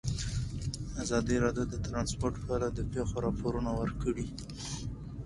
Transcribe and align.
ازادي 1.03 1.35
راډیو 1.45 1.65
د 1.69 1.75
ترانسپورټ 1.85 2.35
په 2.45 2.51
اړه 2.57 2.67
د 2.71 2.79
پېښو 2.91 3.15
رپوټونه 3.27 3.71
ورکړي. 3.81 4.25